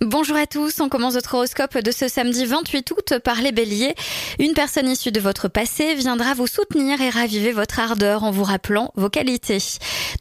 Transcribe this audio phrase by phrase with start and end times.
[0.00, 3.94] Bonjour à tous, on commence votre horoscope de ce samedi 28 août par les béliers.
[4.38, 8.44] Une personne issue de votre passé viendra vous soutenir et raviver votre ardeur en vous
[8.44, 9.58] rappelant vos qualités.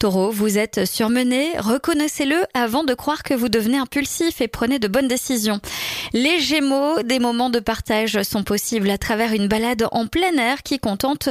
[0.00, 4.88] Taureau, vous êtes surmené, reconnaissez-le avant de croire que vous devenez impulsif et prenez de
[4.88, 5.60] bonnes décisions.
[6.12, 10.64] Les gémeaux, des moments de partage sont possibles à travers une balade en plein air
[10.64, 11.28] qui contente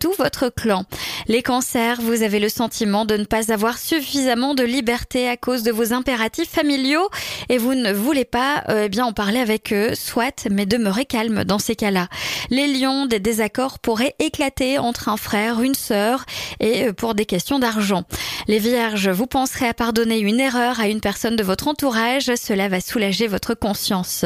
[0.00, 0.86] tout votre clan.
[1.28, 5.64] Les cancers, vous avez le sentiment de ne pas avoir suffisamment de liberté à cause
[5.64, 7.10] de vos impératifs familiaux
[7.50, 11.04] et vous ne voulez pas euh, eh bien en parler avec eux, soit, mais demeurez
[11.04, 12.08] calme dans ces cas-là.
[12.50, 16.24] Les lions, des désaccords pourraient éclater entre un frère, une sœur
[16.60, 18.04] et euh, pour des questions d'argent.
[18.48, 22.68] Les vierges, vous penserez à pardonner une erreur à une personne de votre entourage, cela
[22.68, 24.24] va soulager votre conscience.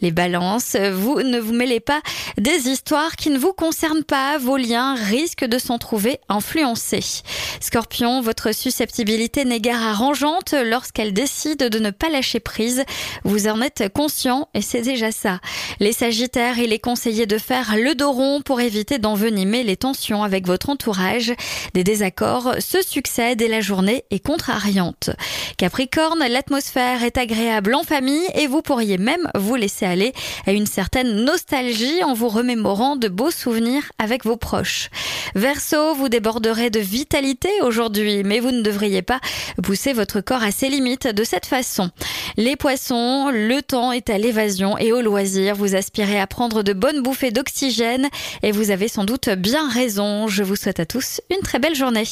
[0.00, 2.00] Les balances, vous ne vous mêlez pas
[2.38, 7.22] des histoires qui ne vous concernent pas, vos liens risquent de s'en trouver influencés.
[7.60, 12.84] Scorpion, votre susceptibilité n'est guère arrangeante lorsqu'elle décide de ne pas lâcher prise.
[13.24, 15.40] Vous en êtes conscient et c'est déjà ça.
[15.80, 20.22] Les Sagittaires, il est conseillé de faire le dos rond pour éviter d'envenimer les tensions
[20.22, 21.32] avec votre entourage.
[21.74, 25.10] Des désaccords se succèdent et la journée est contrariante.
[25.56, 30.12] Capricorne, l'atmosphère est agréable en famille et vous pourriez même vous laisser aller
[30.46, 34.90] à une certaine nostalgie en vous remémorant de beaux souvenirs avec vos proches.
[35.34, 39.20] Verseau, vous déborderez de vitalité aujourd'hui, mais vous ne devriez pas
[39.62, 41.90] pousser votre corps à ses limites de cette façon.
[42.36, 45.54] Les poissons, le temps est à l'évasion et au loisir.
[45.54, 48.08] Vous aspirez à prendre de bonnes bouffées d'oxygène
[48.42, 50.28] et vous avez sans doute bien raison.
[50.28, 52.04] Je vous souhaite à tous une très belle journée.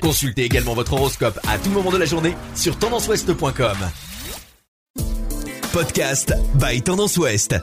[0.00, 3.76] Consultez également votre horoscope à tout moment de la journée sur tendanceouest.com.
[5.72, 7.56] Podcast by Tendance Ouest.